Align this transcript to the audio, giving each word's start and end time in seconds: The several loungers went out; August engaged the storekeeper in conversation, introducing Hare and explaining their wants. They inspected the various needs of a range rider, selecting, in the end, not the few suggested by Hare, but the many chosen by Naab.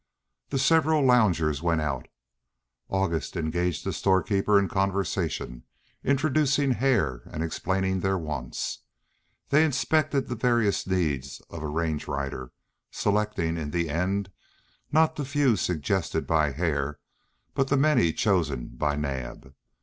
The 0.49 0.57
several 0.57 1.05
loungers 1.05 1.61
went 1.61 1.79
out; 1.79 2.07
August 2.89 3.37
engaged 3.37 3.85
the 3.85 3.93
storekeeper 3.93 4.57
in 4.57 4.67
conversation, 4.67 5.61
introducing 6.03 6.71
Hare 6.71 7.21
and 7.27 7.43
explaining 7.43 7.99
their 7.99 8.17
wants. 8.17 8.79
They 9.49 9.63
inspected 9.63 10.27
the 10.27 10.33
various 10.33 10.87
needs 10.87 11.39
of 11.51 11.61
a 11.61 11.67
range 11.67 12.07
rider, 12.07 12.51
selecting, 12.89 13.57
in 13.59 13.69
the 13.69 13.89
end, 13.91 14.31
not 14.91 15.17
the 15.17 15.23
few 15.23 15.55
suggested 15.55 16.25
by 16.25 16.51
Hare, 16.51 16.97
but 17.53 17.67
the 17.67 17.77
many 17.77 18.11
chosen 18.11 18.69
by 18.69 18.95
Naab. 18.95 19.53